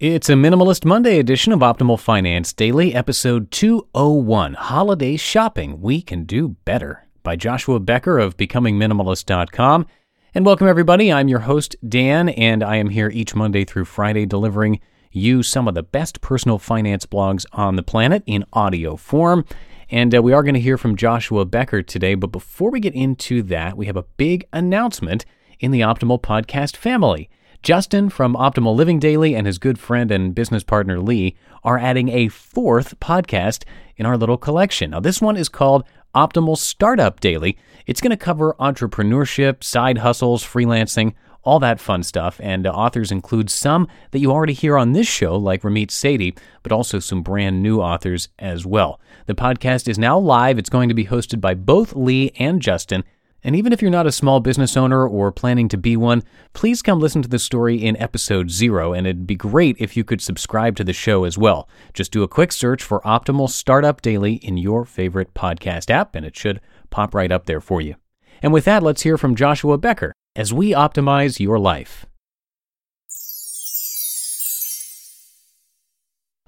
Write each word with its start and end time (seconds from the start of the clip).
It's 0.00 0.30
a 0.30 0.32
Minimalist 0.32 0.86
Monday 0.86 1.18
edition 1.18 1.52
of 1.52 1.58
Optimal 1.58 2.00
Finance 2.00 2.54
Daily, 2.54 2.94
episode 2.94 3.50
201 3.50 4.54
Holiday 4.54 5.18
Shopping 5.18 5.82
We 5.82 6.00
Can 6.00 6.24
Do 6.24 6.56
Better 6.64 7.06
by 7.22 7.36
Joshua 7.36 7.78
Becker 7.80 8.18
of 8.18 8.38
BecomingMinimalist.com. 8.38 9.86
And 10.34 10.46
welcome, 10.46 10.68
everybody. 10.68 11.12
I'm 11.12 11.28
your 11.28 11.40
host, 11.40 11.76
Dan, 11.86 12.30
and 12.30 12.62
I 12.62 12.76
am 12.76 12.88
here 12.88 13.10
each 13.10 13.34
Monday 13.34 13.66
through 13.66 13.84
Friday 13.84 14.24
delivering 14.24 14.80
you 15.12 15.42
some 15.42 15.68
of 15.68 15.74
the 15.74 15.82
best 15.82 16.22
personal 16.22 16.58
finance 16.58 17.04
blogs 17.04 17.44
on 17.52 17.76
the 17.76 17.82
planet 17.82 18.22
in 18.24 18.46
audio 18.54 18.96
form. 18.96 19.44
And 19.90 20.14
uh, 20.14 20.22
we 20.22 20.32
are 20.32 20.42
going 20.42 20.54
to 20.54 20.60
hear 20.60 20.78
from 20.78 20.96
Joshua 20.96 21.44
Becker 21.44 21.82
today. 21.82 22.14
But 22.14 22.28
before 22.28 22.70
we 22.70 22.80
get 22.80 22.94
into 22.94 23.42
that, 23.42 23.76
we 23.76 23.84
have 23.84 23.98
a 23.98 24.06
big 24.16 24.46
announcement 24.50 25.26
in 25.58 25.72
the 25.72 25.80
Optimal 25.80 26.22
Podcast 26.22 26.74
family. 26.74 27.28
Justin 27.62 28.08
from 28.08 28.34
Optimal 28.34 28.74
Living 28.74 28.98
Daily 28.98 29.34
and 29.34 29.46
his 29.46 29.58
good 29.58 29.78
friend 29.78 30.10
and 30.10 30.34
business 30.34 30.64
partner 30.64 30.98
Lee 30.98 31.36
are 31.62 31.78
adding 31.78 32.08
a 32.08 32.28
fourth 32.28 32.98
podcast 33.00 33.64
in 33.96 34.06
our 34.06 34.16
little 34.16 34.38
collection. 34.38 34.92
Now, 34.92 35.00
this 35.00 35.20
one 35.20 35.36
is 35.36 35.50
called 35.50 35.84
Optimal 36.14 36.56
Startup 36.56 37.20
Daily. 37.20 37.58
It's 37.86 38.00
going 38.00 38.12
to 38.12 38.16
cover 38.16 38.54
entrepreneurship, 38.58 39.62
side 39.62 39.98
hustles, 39.98 40.42
freelancing, 40.42 41.12
all 41.42 41.58
that 41.60 41.80
fun 41.80 42.02
stuff. 42.02 42.40
And 42.42 42.66
uh, 42.66 42.70
authors 42.70 43.12
include 43.12 43.50
some 43.50 43.88
that 44.12 44.20
you 44.20 44.32
already 44.32 44.54
hear 44.54 44.78
on 44.78 44.92
this 44.92 45.06
show, 45.06 45.36
like 45.36 45.60
Ramit 45.60 45.88
Sethi, 45.88 46.36
but 46.62 46.72
also 46.72 46.98
some 46.98 47.22
brand 47.22 47.62
new 47.62 47.80
authors 47.80 48.30
as 48.38 48.64
well. 48.64 49.00
The 49.26 49.34
podcast 49.34 49.86
is 49.86 49.98
now 49.98 50.18
live. 50.18 50.58
It's 50.58 50.70
going 50.70 50.88
to 50.88 50.94
be 50.94 51.06
hosted 51.06 51.42
by 51.42 51.52
both 51.52 51.94
Lee 51.94 52.32
and 52.38 52.62
Justin. 52.62 53.04
And 53.42 53.56
even 53.56 53.72
if 53.72 53.80
you're 53.80 53.90
not 53.90 54.06
a 54.06 54.12
small 54.12 54.40
business 54.40 54.76
owner 54.76 55.06
or 55.06 55.32
planning 55.32 55.68
to 55.68 55.78
be 55.78 55.96
one, 55.96 56.22
please 56.52 56.82
come 56.82 57.00
listen 57.00 57.22
to 57.22 57.28
the 57.28 57.38
story 57.38 57.82
in 57.82 57.96
episode 57.96 58.50
zero, 58.50 58.92
and 58.92 59.06
it'd 59.06 59.26
be 59.26 59.34
great 59.34 59.76
if 59.78 59.96
you 59.96 60.04
could 60.04 60.20
subscribe 60.20 60.76
to 60.76 60.84
the 60.84 60.92
show 60.92 61.24
as 61.24 61.38
well. 61.38 61.68
Just 61.94 62.12
do 62.12 62.22
a 62.22 62.28
quick 62.28 62.52
search 62.52 62.82
for 62.82 63.00
Optimal 63.00 63.48
Startup 63.48 64.00
Daily 64.00 64.34
in 64.34 64.56
your 64.56 64.84
favorite 64.84 65.32
podcast 65.34 65.90
app, 65.90 66.14
and 66.14 66.26
it 66.26 66.36
should 66.36 66.60
pop 66.90 67.14
right 67.14 67.32
up 67.32 67.46
there 67.46 67.60
for 67.60 67.80
you. 67.80 67.94
And 68.42 68.52
with 68.52 68.64
that, 68.66 68.82
let's 68.82 69.02
hear 69.02 69.16
from 69.16 69.34
Joshua 69.34 69.78
Becker 69.78 70.12
as 70.36 70.52
we 70.52 70.72
optimize 70.72 71.40
your 71.40 71.58
life. 71.58 72.06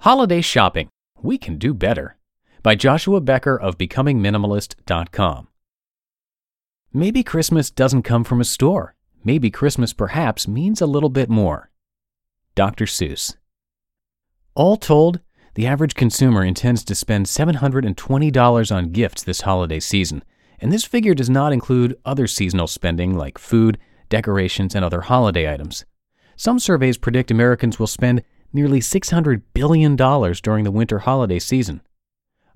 Holiday 0.01 0.41
Shopping 0.41 0.89
We 1.21 1.37
Can 1.37 1.57
Do 1.57 1.73
Better 1.73 2.17
by 2.61 2.75
Joshua 2.75 3.21
Becker 3.21 3.57
of 3.57 3.77
BecomingMinimalist.com. 3.77 5.47
Maybe 6.95 7.23
Christmas 7.23 7.71
doesn't 7.71 8.03
come 8.03 8.23
from 8.23 8.39
a 8.39 8.45
store. 8.45 8.93
Maybe 9.23 9.49
Christmas 9.49 9.93
perhaps 9.93 10.47
means 10.47 10.79
a 10.79 10.85
little 10.85 11.09
bit 11.09 11.27
more. 11.27 11.71
Dr. 12.53 12.85
Seuss. 12.85 13.35
All 14.53 14.77
told, 14.77 15.19
the 15.55 15.65
average 15.65 15.95
consumer 15.95 16.45
intends 16.45 16.83
to 16.83 16.93
spend 16.93 17.25
$720 17.25 18.75
on 18.75 18.91
gifts 18.91 19.23
this 19.23 19.41
holiday 19.41 19.79
season, 19.79 20.23
and 20.59 20.71
this 20.71 20.85
figure 20.85 21.15
does 21.15 21.31
not 21.31 21.51
include 21.51 21.97
other 22.05 22.27
seasonal 22.27 22.67
spending 22.67 23.17
like 23.17 23.39
food, 23.39 23.79
decorations, 24.09 24.75
and 24.75 24.85
other 24.85 25.01
holiday 25.01 25.51
items. 25.51 25.85
Some 26.35 26.59
surveys 26.59 26.99
predict 26.99 27.31
Americans 27.31 27.79
will 27.79 27.87
spend 27.87 28.21
nearly 28.53 28.81
$600 28.81 29.41
billion 29.55 29.95
during 29.95 30.63
the 30.63 30.71
winter 30.71 30.99
holiday 30.99 31.39
season. 31.39 31.81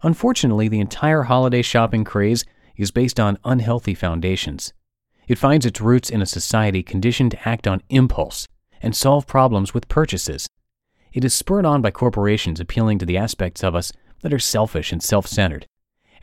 Unfortunately, 0.03 0.67
the 0.67 0.79
entire 0.79 1.23
holiday 1.23 1.63
shopping 1.63 2.03
craze 2.03 2.45
is 2.77 2.91
based 2.91 3.19
on 3.19 3.39
unhealthy 3.43 3.93
foundations. 3.93 4.73
It 5.27 5.37
finds 5.37 5.65
its 5.65 5.81
roots 5.81 6.09
in 6.09 6.21
a 6.21 6.25
society 6.25 6.83
conditioned 6.83 7.31
to 7.31 7.49
act 7.49 7.67
on 7.67 7.81
impulse 7.89 8.47
and 8.81 8.95
solve 8.95 9.27
problems 9.27 9.73
with 9.73 9.89
purchases. 9.89 10.47
It 11.11 11.25
is 11.25 11.33
spurred 11.33 11.65
on 11.65 11.81
by 11.81 11.91
corporations 11.91 12.59
appealing 12.59 12.99
to 12.99 13.05
the 13.05 13.17
aspects 13.17 13.63
of 13.63 13.75
us 13.75 13.91
that 14.21 14.33
are 14.33 14.39
selfish 14.39 14.91
and 14.91 15.01
self 15.01 15.27
centered. 15.27 15.65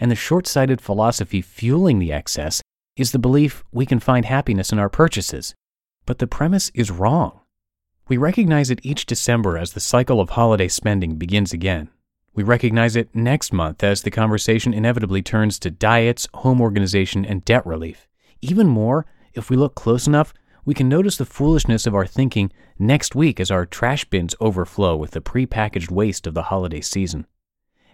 And 0.00 0.10
the 0.10 0.16
short 0.16 0.46
sighted 0.46 0.80
philosophy 0.80 1.42
fueling 1.42 1.98
the 1.98 2.12
excess 2.12 2.62
is 2.96 3.12
the 3.12 3.18
belief 3.18 3.64
we 3.72 3.86
can 3.86 4.00
find 4.00 4.24
happiness 4.24 4.72
in 4.72 4.78
our 4.78 4.88
purchases. 4.88 5.54
But 6.06 6.18
the 6.18 6.26
premise 6.26 6.70
is 6.74 6.90
wrong. 6.90 7.40
We 8.08 8.16
recognize 8.16 8.70
it 8.70 8.80
each 8.82 9.06
December 9.06 9.56
as 9.56 9.72
the 9.72 9.80
cycle 9.80 10.20
of 10.20 10.30
holiday 10.30 10.68
spending 10.68 11.16
begins 11.16 11.52
again. 11.52 11.88
We 12.34 12.42
recognize 12.42 12.96
it 12.96 13.14
next 13.14 13.52
month 13.52 13.84
as 13.84 14.02
the 14.02 14.10
conversation 14.10 14.74
inevitably 14.74 15.22
turns 15.22 15.56
to 15.60 15.70
diets, 15.70 16.26
home 16.34 16.60
organization, 16.60 17.24
and 17.24 17.44
debt 17.44 17.64
relief. 17.64 18.08
Even 18.42 18.66
more, 18.66 19.06
if 19.34 19.50
we 19.50 19.56
look 19.56 19.76
close 19.76 20.08
enough, 20.08 20.34
we 20.64 20.74
can 20.74 20.88
notice 20.88 21.16
the 21.16 21.26
foolishness 21.26 21.86
of 21.86 21.94
our 21.94 22.06
thinking 22.06 22.50
next 22.76 23.14
week 23.14 23.38
as 23.38 23.52
our 23.52 23.64
trash 23.64 24.04
bins 24.06 24.34
overflow 24.40 24.96
with 24.96 25.12
the 25.12 25.20
prepackaged 25.20 25.92
waste 25.92 26.26
of 26.26 26.34
the 26.34 26.44
holiday 26.44 26.80
season. 26.80 27.26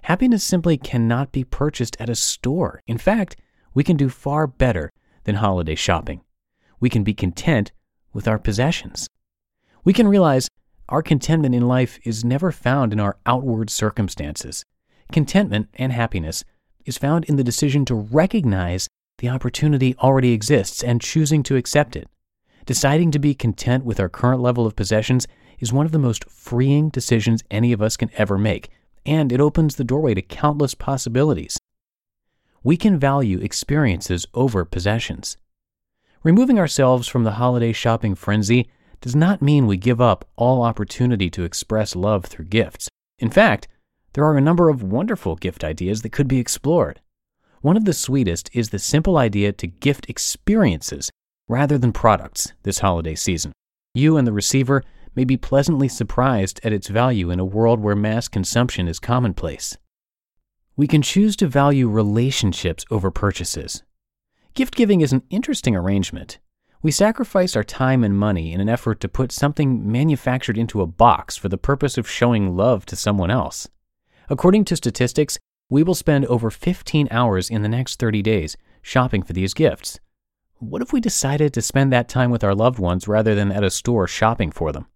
Happiness 0.05 0.43
simply 0.43 0.79
cannot 0.79 1.33
be 1.33 1.45
purchased 1.45 1.97
at 2.01 2.09
a 2.09 2.15
store. 2.15 2.81
In 2.87 2.97
fact, 2.97 3.37
we 3.75 3.85
can 3.85 3.99
do 3.99 4.09
far 4.09 4.47
better 4.47 4.91
than 5.25 5.37
holiday 5.37 5.75
shopping. 5.75 6.23
We 6.81 6.89
can 6.89 7.05
be 7.05 7.13
content 7.13 7.73
with 8.15 8.27
our 8.27 8.39
possessions. 8.39 9.07
We 9.85 9.93
can 9.93 10.09
realize 10.09 10.49
our 10.91 11.03
contentment 11.03 11.55
in 11.55 11.67
life 11.67 11.99
is 12.05 12.25
never 12.25 12.51
found 12.51 12.93
in 12.93 13.01
our 13.01 13.17
outward 13.25 13.71
circumstances. 13.71 14.65
Contentment 15.13 15.69
and 15.75 15.93
happiness 15.93 16.45
is 16.85 16.99
found 16.99 17.25
in 17.27 17.37
the 17.37 17.45
decision 17.45 17.85
to 17.85 17.95
recognize 17.95 18.89
the 19.19 19.29
opportunity 19.29 19.95
already 19.99 20.33
exists 20.33 20.83
and 20.83 21.01
choosing 21.01 21.43
to 21.45 21.57
accept 21.57 21.95
it. 21.95 22.09
Deciding 22.67 23.11
to 23.13 23.19
be 23.19 23.35
content 23.35 23.85
with 23.85 24.01
our 24.01 24.09
current 24.09 24.41
level 24.41 24.67
of 24.67 24.77
possessions 24.77 25.27
is 25.61 25.73
one 25.73 25.87
of 25.87 25.93
the 25.93 25.99
most 25.99 26.29
freeing 26.29 26.89
decisions 26.89 27.45
any 27.51 27.73
of 27.73 27.81
us 27.81 27.97
can 27.97 28.11
ever 28.17 28.37
make, 28.37 28.71
and 29.07 29.31
it 29.31 29.41
opens 29.41 29.77
the 29.77 29.85
doorway 29.85 30.15
to 30.15 30.23
countless 30.23 30.75
possibilities. 30.75 31.59
We 32.63 32.77
can 32.77 32.99
value 32.99 33.39
experiences 33.39 34.27
over 34.35 34.65
possessions. 34.65 35.37
Removing 36.23 36.59
ourselves 36.59 37.09
from 37.09 37.25
the 37.25 37.33
holiday 37.33 37.73
shopping 37.73 38.15
frenzy 38.15 38.69
does 39.01 39.17
not 39.17 39.43
mean 39.43 39.67
we 39.67 39.77
give 39.77 40.01
up 40.01 40.29
all 40.37 40.63
opportunity 40.63 41.31
to 41.31 41.45
express 41.45 41.97
love 41.97 42.27
through 42.27 42.47
gifts. 42.47 42.89
In 43.19 43.31
fact, 43.31 43.69
there 44.13 44.25
are 44.25 44.37
a 44.37 44.43
number 44.43 44.69
of 44.69 44.83
wonderful 44.83 45.37
gift 45.37 45.65
ideas 45.65 46.03
that 46.03 46.13
could 46.13 46.29
be 46.29 46.39
explored. 46.39 47.01
One 47.61 47.77
of 47.77 47.85
the 47.85 47.93
sweetest 47.93 48.51
is 48.53 48.71
the 48.71 48.79
simple 48.79 49.19
idea 49.19 49.53
to 49.53 49.67
gift 49.67 50.09
experiences 50.09 51.11
rather 51.49 51.79
than 51.79 51.93
products 51.93 52.53
this 52.63 52.79
holiday 52.79 53.15
season. 53.15 53.53
You 53.95 54.17
and 54.17 54.27
the 54.27 54.33
receiver 54.33 54.83
may 55.15 55.25
be 55.25 55.37
pleasantly 55.37 55.89
surprised 55.89 56.61
at 56.63 56.73
its 56.73 56.89
value 56.89 57.31
in 57.31 57.41
a 57.41 57.45
world 57.45 57.81
where 57.81 57.97
mass 57.97 58.29
consumption 58.29 58.89
is 58.89 58.99
commonplace. 58.99 59.77
We 60.77 60.87
can 60.87 61.03
choose 61.03 61.37
to 61.37 61.49
value 61.49 61.89
relationships 61.89 62.85
over 62.91 63.11
purchases. 63.11 63.83
Gift 64.55 64.75
giving 64.75 65.01
is 65.01 65.13
an 65.13 65.23
interesting 65.31 65.77
arrangement. 65.77 66.39
We 66.83 66.91
sacrifice 66.91 67.57
our 67.57 67.65
time 67.65 68.03
and 68.03 68.17
money 68.17 68.53
in 68.53 68.61
an 68.61 68.71
effort 68.71 69.01
to 69.01 69.09
put 69.09 69.33
something 69.33 69.93
manufactured 69.93 70.57
into 70.57 70.81
a 70.81 70.87
box 70.87 71.37
for 71.37 71.51
the 71.51 71.59
purpose 71.59 71.99
of 71.99 72.09
showing 72.09 72.57
love 72.57 72.87
to 72.87 72.97
someone 72.97 73.31
else. 73.31 73.69
According 74.31 74.65
to 74.67 74.77
statistics, 74.77 75.39
We 75.69 75.85
will 75.85 75.95
spend 75.95 76.27
over 76.27 76.51
15 76.51 77.07
hours 77.13 77.49
in 77.49 77.63
the 77.63 77.69
next 77.69 78.01
30 78.01 78.23
days 78.23 78.57
shopping 78.83 79.23
for 79.23 79.35
these 79.35 79.55
gifts. 79.55 80.01
What 80.59 80.83
if 80.83 80.93
we 80.93 81.01
decided 81.01 81.55
to 81.55 81.63
spend 81.63 81.93
that 81.93 82.09
time 82.09 82.31
with 82.31 82.43
our 82.43 82.55
loved 82.55 82.79
ones 82.79 83.07
rather 83.07 83.35
than 83.37 83.53
at 83.53 83.63
a 83.63 83.71
store 83.71 84.09
shopping 84.09 84.51
for 84.51 84.73
them? 84.73 84.87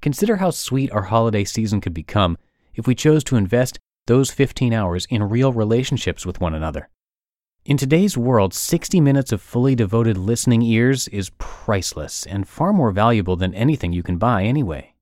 Consider 0.00 0.36
how 0.36 0.50
sweet 0.50 0.90
our 0.90 1.02
holiday 1.02 1.44
season 1.44 1.80
could 1.80 1.94
become 1.94 2.36
if 2.74 2.86
we 2.86 2.94
chose 2.94 3.22
to 3.24 3.36
invest 3.36 3.78
those 4.06 4.30
15 4.30 4.72
hours 4.72 5.06
in 5.08 5.22
real 5.22 5.52
relationships 5.52 6.26
with 6.26 6.40
one 6.40 6.54
another. 6.54 6.88
In 7.68 7.76
today's 7.76 8.16
world, 8.16 8.54
60 8.54 8.98
minutes 8.98 9.30
of 9.30 9.42
fully 9.42 9.74
devoted 9.74 10.16
listening 10.16 10.62
ears 10.62 11.06
is 11.08 11.32
priceless 11.36 12.24
and 12.24 12.48
far 12.48 12.72
more 12.72 12.92
valuable 12.92 13.36
than 13.36 13.54
anything 13.54 13.92
you 13.92 14.02
can 14.02 14.16
buy 14.16 14.44
anyway. 14.44 14.94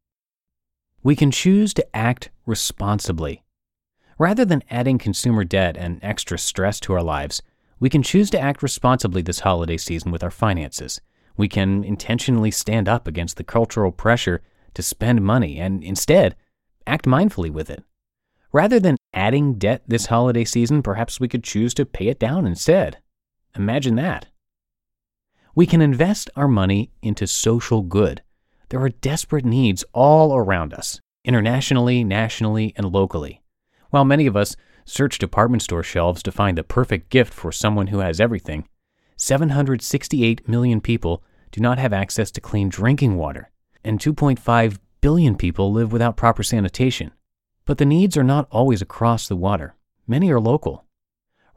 We 1.01 1.15
can 1.15 1.31
choose 1.31 1.73
to 1.75 1.97
act 1.97 2.31
responsibly. 2.45 3.45
Rather 4.19 4.45
than 4.45 4.65
adding 4.69 4.99
consumer 4.99 5.45
debt 5.45 5.77
and 5.77 6.01
extra 6.03 6.39
stress 6.39 6.81
to 6.81 6.93
our 6.93 7.05
lives, 7.05 7.41
we 7.79 7.89
can 7.89 8.03
choose 8.03 8.31
to 8.31 8.41
act 8.41 8.65
responsibly 8.65 9.23
this 9.23 9.47
holiday 9.47 9.77
season 9.77 10.11
with 10.11 10.25
our 10.25 10.33
finances. 10.33 11.01
We 11.37 11.47
can 11.47 11.85
intentionally 11.85 12.51
stand 12.51 12.89
up 12.89 13.07
against 13.07 13.37
the 13.37 13.45
cultural 13.45 13.93
pressure 13.93 14.43
to 14.75 14.83
spend 14.83 15.23
money 15.23 15.61
and 15.61 15.85
instead 15.85 16.35
act 16.85 17.05
mindfully 17.05 17.53
with 17.53 17.71
it. 17.71 17.85
Rather 18.51 18.81
than 18.81 18.96
adding 19.17 19.55
debt 19.55 19.83
this 19.89 20.07
holiday 20.07 20.45
season, 20.45 20.83
perhaps 20.83 21.19
we 21.19 21.27
could 21.27 21.43
choose 21.43 21.75
to 21.75 21.87
pay 21.87 22.09
it 22.09 22.21
down 22.21 22.47
instead. 22.47 22.99
Imagine 23.57 23.97
that. 23.97 24.27
We 25.55 25.67
can 25.67 25.81
invest 25.81 26.29
our 26.37 26.47
money 26.47 26.91
into 27.01 27.27
social 27.27 27.81
good. 27.81 28.23
There 28.69 28.81
are 28.81 28.91
desperate 28.91 29.47
needs 29.47 29.85
all 29.95 30.37
around 30.37 30.75
us, 30.75 31.01
internationally, 31.25 32.05
nationally, 32.05 32.75
and 32.77 32.93
locally. 32.93 33.41
While 33.91 34.05
many 34.05 34.27
of 34.27 34.37
us 34.37 34.55
search 34.85 35.19
department 35.19 35.63
store 35.63 35.83
shelves 35.83 36.23
to 36.25 36.31
find 36.31 36.59
the 36.59 36.63
perfect 36.63 37.09
gift 37.09 37.33
for 37.33 37.51
someone 37.51 37.87
who 37.87 38.01
has 38.01 38.21
everything, 38.21 38.69
768 39.17 40.47
million 40.47 40.83
people 40.83 41.25
do 41.53 41.61
not 41.63 41.79
have 41.79 41.95
access 41.95 42.31
to 42.33 42.41
clean 42.41 42.69
drinking 42.69 43.17
water, 43.17 43.51
and 43.83 43.99
2.5 43.99 44.79
billion 45.01 45.37
people 45.37 45.73
live 45.73 45.91
without 45.91 46.17
proper 46.17 46.43
sanitation. 46.43 47.13
But 47.67 47.79
the 47.79 47.85
needs 47.85 48.17
are 48.17 48.25
not 48.25 48.49
always 48.51 48.81
across 48.81 49.29
the 49.29 49.37
water. 49.37 49.75
Many 50.07 50.31
are 50.31 50.41
local. 50.41 50.85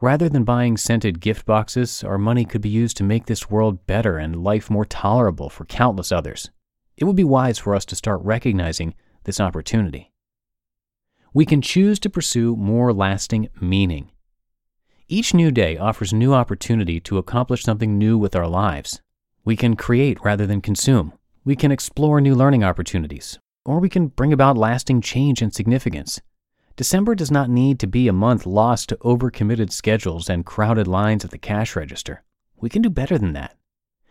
Rather 0.00 0.28
than 0.28 0.44
buying 0.44 0.76
scented 0.76 1.20
gift 1.20 1.46
boxes, 1.46 2.02
our 2.02 2.18
money 2.18 2.44
could 2.44 2.60
be 2.60 2.68
used 2.68 2.96
to 2.96 3.04
make 3.04 3.26
this 3.26 3.48
world 3.48 3.86
better 3.86 4.18
and 4.18 4.42
life 4.42 4.68
more 4.68 4.84
tolerable 4.84 5.48
for 5.48 5.64
countless 5.66 6.10
others. 6.10 6.50
It 6.96 7.04
would 7.04 7.16
be 7.16 7.24
wise 7.24 7.58
for 7.58 7.74
us 7.74 7.84
to 7.86 7.96
start 7.96 8.20
recognizing 8.22 8.94
this 9.24 9.40
opportunity. 9.40 10.10
We 11.32 11.46
can 11.46 11.62
choose 11.62 12.00
to 12.00 12.10
pursue 12.10 12.56
more 12.56 12.92
lasting 12.92 13.48
meaning. 13.60 14.10
Each 15.06 15.32
new 15.32 15.50
day 15.50 15.76
offers 15.76 16.12
new 16.12 16.34
opportunity 16.34 16.98
to 17.00 17.18
accomplish 17.18 17.62
something 17.62 17.98
new 17.98 18.18
with 18.18 18.34
our 18.34 18.48
lives. 18.48 19.00
We 19.44 19.54
can 19.54 19.76
create 19.76 20.18
rather 20.24 20.46
than 20.46 20.60
consume. 20.60 21.12
We 21.44 21.56
can 21.56 21.70
explore 21.70 22.20
new 22.20 22.34
learning 22.34 22.64
opportunities, 22.64 23.38
or 23.64 23.78
we 23.78 23.88
can 23.88 24.08
bring 24.08 24.32
about 24.32 24.56
lasting 24.56 25.00
change 25.00 25.42
and 25.42 25.54
significance. 25.54 26.20
December 26.76 27.14
does 27.14 27.30
not 27.30 27.50
need 27.50 27.78
to 27.78 27.86
be 27.86 28.08
a 28.08 28.12
month 28.12 28.46
lost 28.46 28.88
to 28.88 28.96
overcommitted 28.96 29.70
schedules 29.70 30.30
and 30.30 30.46
crowded 30.46 30.86
lines 30.86 31.24
at 31.24 31.30
the 31.30 31.38
cash 31.38 31.76
register. 31.76 32.22
We 32.56 32.70
can 32.70 32.82
do 32.82 32.90
better 32.90 33.18
than 33.18 33.32
that. 33.34 33.56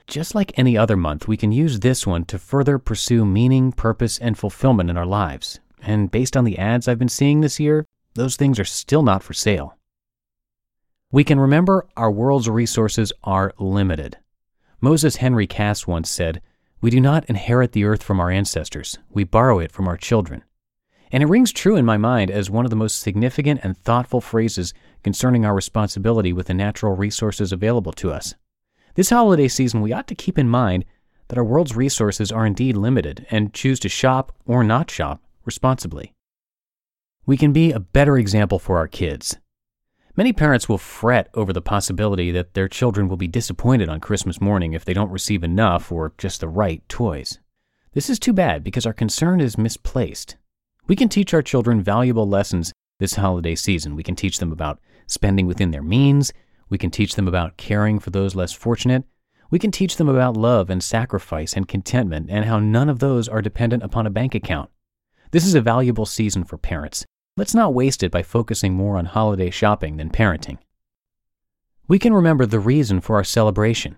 Just 0.08 0.34
like 0.34 0.58
any 0.58 0.78
other 0.78 0.98
month, 0.98 1.28
we 1.28 1.38
can 1.38 1.52
use 1.52 1.80
this 1.80 2.06
one 2.06 2.26
to 2.26 2.40
further 2.40 2.80
pursue 2.80 3.26
meaning, 3.26 3.72
purpose, 3.72 4.18
and 4.18 4.38
fulfillment 4.38 4.90
in 4.90 4.98
our 4.98 5.06
lives. 5.06 5.60
And 5.82 6.12
based 6.12 6.36
on 6.36 6.46
the 6.46 6.58
ads 6.58 6.88
I've 6.88 7.00
been 7.00 7.10
seeing 7.10 7.42
this 7.42 7.60
year, 7.60 7.86
those 8.16 8.36
things 8.36 8.60
are 8.60 8.66
still 8.66 9.04
not 9.04 9.24
for 9.24 9.34
sale. 9.34 9.78
We 11.12 11.24
can 11.24 11.40
remember 11.40 11.88
our 11.96 12.12
world's 12.12 12.50
resources 12.50 13.14
are 13.24 13.54
limited. 13.58 14.18
Moses 14.82 15.18
Henry 15.18 15.48
Cass 15.48 15.88
once 15.88 16.10
said, 16.10 16.42
we 16.82 16.90
do 16.90 17.00
not 17.00 17.26
inherit 17.26 17.74
the 17.74 17.84
earth 17.84 18.02
from 18.02 18.20
our 18.20 18.30
ancestors, 18.30 18.98
we 19.10 19.24
borrow 19.24 19.60
it 19.60 19.72
from 19.72 19.88
our 19.88 19.98
children. 19.98 20.44
And 21.12 21.24
it 21.24 21.28
rings 21.28 21.52
true 21.52 21.76
in 21.76 21.86
my 21.86 21.98
mind 21.98 22.30
as 22.30 22.50
one 22.50 22.66
of 22.66 22.70
the 22.70 22.76
most 22.76 23.00
significant 23.00 23.62
and 23.64 23.78
thoughtful 23.78 24.22
phrases 24.22 24.74
concerning 25.04 25.46
our 25.46 25.56
responsibility 25.56 26.32
with 26.32 26.48
the 26.48 26.54
natural 26.54 26.96
resources 26.96 27.52
available 27.52 27.92
to 27.94 28.12
us. 28.12 28.36
This 28.96 29.10
holiday 29.10 29.48
season, 29.48 29.82
we 29.82 29.92
ought 29.92 30.08
to 30.08 30.16
keep 30.16 30.38
in 30.38 30.48
mind 30.48 30.86
that 31.28 31.38
our 31.38 31.44
world's 31.44 31.76
resources 31.76 32.32
are 32.32 32.46
indeed 32.46 32.76
limited 32.76 33.26
and 33.32 33.54
choose 33.54 33.80
to 33.80 33.90
shop 33.90 34.32
or 34.46 34.64
not 34.64 34.92
shop 34.92 35.22
responsibly. 35.46 36.14
We 37.26 37.38
can 37.38 37.54
be 37.54 37.72
a 37.72 37.80
better 37.80 38.18
example 38.18 38.60
for 38.60 38.78
our 38.78 38.88
kids. 38.88 39.38
Many 40.20 40.34
parents 40.34 40.68
will 40.68 40.78
fret 40.78 41.30
over 41.34 41.54
the 41.54 41.62
possibility 41.62 42.30
that 42.32 42.54
their 42.54 42.68
children 42.68 43.08
will 43.08 43.16
be 43.16 43.26
disappointed 43.26 43.88
on 43.88 44.02
Christmas 44.02 44.42
morning 44.42 44.74
if 44.74 44.84
they 44.84 44.92
don't 44.94 45.14
receive 45.14 45.46
enough 45.46 45.94
or 45.94 46.14
just 46.18 46.42
the 46.42 46.50
right 46.50 46.84
toys. 46.90 47.40
This 47.94 48.10
is 48.10 48.20
too 48.20 48.34
bad 48.34 48.62
because 48.62 48.86
our 48.86 48.92
concern 48.92 49.40
is 49.40 49.58
misplaced. 49.58 50.36
We 50.88 50.98
can 50.98 51.08
teach 51.08 51.34
our 51.34 51.42
children 51.42 51.82
valuable 51.82 52.28
lessons 52.28 52.74
this 53.00 53.16
holiday 53.16 53.56
season. 53.56 53.96
We 53.96 54.04
can 54.04 54.18
teach 54.18 54.40
them 54.40 54.52
about 54.52 54.82
spending 55.08 55.48
within 55.48 55.72
their 55.72 55.82
means. 55.82 56.34
We 56.68 56.78
can 56.78 56.92
teach 56.92 57.16
them 57.16 57.30
about 57.30 57.56
caring 57.56 57.98
for 57.98 58.10
those 58.10 58.36
less 58.36 58.52
fortunate. 58.52 59.06
We 59.50 59.58
can 59.58 59.72
teach 59.72 59.96
them 59.96 60.10
about 60.10 60.36
love 60.36 60.70
and 60.70 60.84
sacrifice 60.84 61.54
and 61.54 61.66
contentment 61.66 62.30
and 62.30 62.44
how 62.44 62.60
none 62.60 62.90
of 62.90 63.00
those 63.00 63.30
are 63.30 63.42
dependent 63.42 63.84
upon 63.84 64.06
a 64.06 64.10
bank 64.10 64.36
account. 64.36 64.70
This 65.32 65.46
is 65.46 65.56
a 65.56 65.62
valuable 65.62 66.06
season 66.06 66.44
for 66.44 66.58
parents. 66.58 67.06
Let's 67.40 67.56
not 67.56 67.74
waste 67.74 68.04
it 68.04 68.12
by 68.12 68.22
focusing 68.22 68.74
more 68.74 68.98
on 68.98 69.06
holiday 69.06 69.50
shopping 69.50 69.96
than 69.96 70.10
parenting. 70.10 70.58
We 71.88 71.98
can 71.98 72.14
remember 72.14 72.46
the 72.46 72.60
reason 72.60 73.00
for 73.00 73.16
our 73.16 73.24
celebration. 73.24 73.96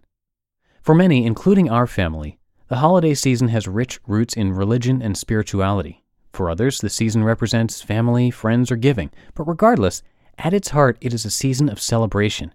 For 0.84 0.94
many, 0.94 1.26
including 1.26 1.68
our 1.68 1.88
family, 1.88 2.38
the 2.68 2.76
holiday 2.76 3.16
season 3.16 3.48
has 3.48 3.68
rich 3.68 4.00
roots 4.06 4.36
in 4.36 4.54
religion 4.54 5.02
and 5.02 5.18
spirituality. 5.18 6.04
For 6.34 6.52
others, 6.52 6.82
the 6.82 6.90
season 6.92 7.24
represents 7.24 7.82
family, 7.82 8.30
friends, 8.30 8.72
or 8.72 8.76
giving. 8.76 9.10
But 9.34 9.48
regardless, 9.48 10.04
at 10.38 10.54
its 10.54 10.70
heart, 10.70 11.00
it 11.02 11.12
is 11.12 11.26
a 11.26 11.32
season 11.32 11.68
of 11.68 11.82
celebration. 11.82 12.54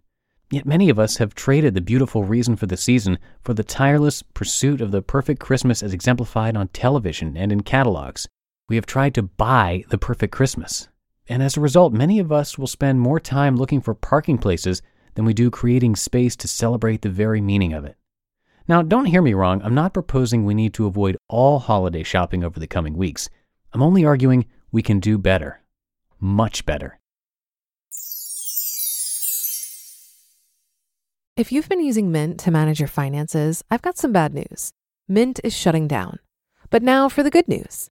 Yet 0.53 0.67
many 0.67 0.89
of 0.89 1.01
us 1.01 1.17
have 1.17 1.35
traded 1.35 1.75
the 1.75 1.81
beautiful 1.81 2.23
reason 2.23 2.55
for 2.55 2.67
the 2.67 2.77
season 2.77 3.19
for 3.43 3.55
the 3.55 3.65
tireless 3.65 4.23
pursuit 4.23 4.81
of 4.81 4.93
the 4.93 5.03
perfect 5.03 5.41
Christmas 5.41 5.83
as 5.83 5.93
exemplified 5.93 6.57
on 6.57 6.69
television 6.69 7.37
and 7.37 7.51
in 7.51 7.63
catalogs. 7.65 8.29
We 8.69 8.77
have 8.77 8.87
tried 8.87 9.15
to 9.15 9.23
buy 9.23 9.85
the 9.91 9.99
perfect 9.99 10.33
Christmas. 10.33 10.89
And 11.29 11.43
as 11.43 11.57
a 11.57 11.61
result, 11.61 11.93
many 11.93 12.19
of 12.19 12.33
us 12.33 12.59
will 12.59 12.67
spend 12.67 13.01
more 13.01 13.21
time 13.21 13.57
looking 13.57 13.81
for 13.81 13.95
parking 13.95 14.39
places 14.39 14.83
than 15.15 15.25
we 15.25 15.35
do 15.35 15.51
creating 15.51 15.97
space 15.97 16.35
to 16.37 16.49
celebrate 16.49 17.03
the 17.03 17.09
very 17.09 17.41
meaning 17.41 17.73
of 17.73 17.85
it. 17.85 17.97
Now, 18.69 18.83
don't 18.83 19.07
hear 19.07 19.23
me 19.23 19.35
wrong, 19.35 19.63
I'm 19.63 19.75
not 19.75 19.95
proposing 19.95 20.45
we 20.45 20.55
need 20.55 20.75
to 20.75 20.87
avoid 20.87 21.17
all 21.29 21.61
holiday 21.61 22.03
shopping 22.03 22.43
over 22.43 22.59
the 22.59 22.67
coming 22.67 22.97
weeks. 22.97 23.29
I'm 23.73 23.83
only 23.83 24.05
arguing 24.05 24.47
we 24.73 24.83
can 24.83 24.99
do 24.99 25.17
better. 25.17 25.63
Much 26.19 26.67
better. 26.67 26.99
If 31.37 31.53
you've 31.53 31.69
been 31.69 31.85
using 31.85 32.11
Mint 32.11 32.41
to 32.41 32.51
manage 32.51 32.81
your 32.81 32.89
finances, 32.89 33.63
I've 33.71 33.83
got 33.83 33.99
some 33.99 34.13
bad 34.13 34.35
news. 34.35 34.73
Mint 35.07 35.39
is 35.45 35.57
shutting 35.57 35.87
down. 35.87 36.19
But 36.71 36.83
now 36.83 37.09
for 37.09 37.23
the 37.23 37.31
good 37.31 37.47
news 37.47 37.91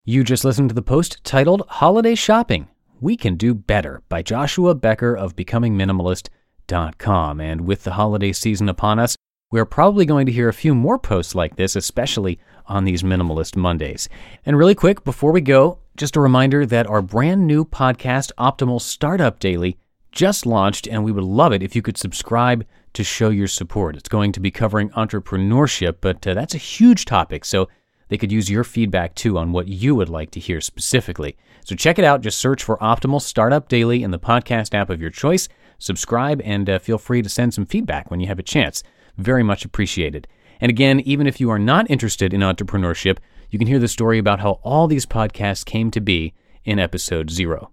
You 0.05 0.23
just 0.23 0.45
listened 0.45 0.69
to 0.69 0.75
the 0.75 0.81
post 0.81 1.23
titled 1.23 1.63
Holiday 1.67 2.15
Shopping 2.15 2.67
We 3.01 3.17
Can 3.17 3.35
Do 3.35 3.53
Better 3.53 4.01
by 4.09 4.21
Joshua 4.21 4.75
Becker 4.75 5.15
of 5.15 5.35
BecomingMinimalist.com. 5.35 7.41
And 7.41 7.61
with 7.61 7.83
the 7.83 7.93
holiday 7.93 8.31
season 8.31 8.69
upon 8.69 8.99
us, 8.99 9.15
we're 9.53 9.65
probably 9.65 10.03
going 10.03 10.25
to 10.25 10.31
hear 10.31 10.49
a 10.49 10.53
few 10.53 10.73
more 10.73 10.97
posts 10.97 11.35
like 11.35 11.57
this, 11.57 11.75
especially 11.75 12.39
on 12.65 12.85
these 12.85 13.03
Minimalist 13.03 13.55
Mondays. 13.55 14.09
And 14.47 14.57
really 14.57 14.73
quick, 14.73 15.03
before 15.03 15.31
we 15.31 15.41
go, 15.41 15.77
just 15.95 16.15
a 16.15 16.21
reminder 16.21 16.65
that 16.65 16.87
our 16.87 17.03
brand 17.03 17.45
new 17.45 17.63
podcast, 17.63 18.31
Optimal 18.39 18.81
Startup 18.81 19.37
Daily, 19.37 19.77
just 20.11 20.47
launched, 20.47 20.87
and 20.87 21.03
we 21.03 21.11
would 21.11 21.23
love 21.23 21.53
it 21.53 21.61
if 21.61 21.75
you 21.75 21.83
could 21.83 21.99
subscribe 21.99 22.65
to 22.93 23.03
show 23.03 23.29
your 23.29 23.45
support. 23.45 23.95
It's 23.95 24.09
going 24.09 24.31
to 24.31 24.39
be 24.39 24.49
covering 24.49 24.89
entrepreneurship, 24.89 25.97
but 26.01 26.25
uh, 26.25 26.33
that's 26.33 26.55
a 26.55 26.57
huge 26.57 27.05
topic, 27.05 27.45
so 27.45 27.69
they 28.07 28.17
could 28.17 28.31
use 28.31 28.49
your 28.49 28.63
feedback 28.63 29.13
too 29.13 29.37
on 29.37 29.51
what 29.51 29.67
you 29.67 29.93
would 29.93 30.09
like 30.09 30.31
to 30.31 30.39
hear 30.39 30.61
specifically. 30.61 31.37
So 31.63 31.75
check 31.75 31.99
it 31.99 32.05
out. 32.05 32.21
Just 32.21 32.39
search 32.39 32.63
for 32.63 32.77
Optimal 32.77 33.21
Startup 33.21 33.69
Daily 33.69 34.01
in 34.01 34.09
the 34.09 34.17
podcast 34.17 34.73
app 34.73 34.89
of 34.89 34.99
your 34.99 35.11
choice. 35.11 35.47
Subscribe 35.77 36.41
and 36.43 36.67
uh, 36.67 36.79
feel 36.79 36.97
free 36.97 37.21
to 37.21 37.29
send 37.29 37.53
some 37.53 37.67
feedback 37.67 38.09
when 38.09 38.19
you 38.19 38.25
have 38.25 38.39
a 38.39 38.43
chance. 38.43 38.81
Very 39.17 39.43
much 39.43 39.65
appreciated. 39.65 40.27
And 40.59 40.69
again, 40.69 40.99
even 41.01 41.27
if 41.27 41.39
you 41.39 41.49
are 41.49 41.59
not 41.59 41.89
interested 41.89 42.33
in 42.33 42.41
entrepreneurship, 42.41 43.17
you 43.49 43.59
can 43.59 43.67
hear 43.67 43.79
the 43.79 43.87
story 43.87 44.17
about 44.17 44.39
how 44.39 44.59
all 44.63 44.87
these 44.87 45.05
podcasts 45.05 45.63
came 45.63 45.91
to 45.91 46.01
be 46.01 46.33
in 46.65 46.79
episode 46.79 47.29
zero. 47.29 47.71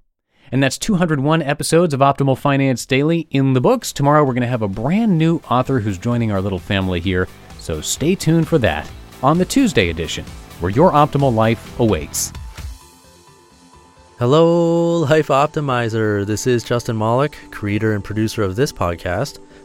And 0.52 0.62
that's 0.62 0.78
201 0.78 1.42
episodes 1.42 1.94
of 1.94 2.00
Optimal 2.00 2.36
Finance 2.36 2.84
Daily 2.84 3.28
in 3.30 3.52
the 3.52 3.60
books. 3.60 3.92
Tomorrow 3.92 4.24
we're 4.24 4.34
going 4.34 4.42
to 4.42 4.48
have 4.48 4.62
a 4.62 4.68
brand 4.68 5.16
new 5.16 5.36
author 5.48 5.78
who's 5.78 5.96
joining 5.96 6.32
our 6.32 6.40
little 6.40 6.58
family 6.58 6.98
here, 6.98 7.28
so 7.58 7.80
stay 7.80 8.14
tuned 8.16 8.48
for 8.48 8.58
that 8.58 8.90
on 9.22 9.38
the 9.38 9.44
Tuesday 9.44 9.90
edition, 9.90 10.24
where 10.58 10.70
your 10.70 10.90
optimal 10.90 11.32
life 11.32 11.78
awaits. 11.78 12.32
Hello, 14.18 14.98
Life 14.98 15.28
Optimizer. 15.28 16.26
This 16.26 16.46
is 16.46 16.64
Justin 16.64 16.98
Malik, 16.98 17.38
creator 17.50 17.94
and 17.94 18.04
producer 18.04 18.42
of 18.42 18.56
this 18.56 18.72
podcast, 18.72 19.38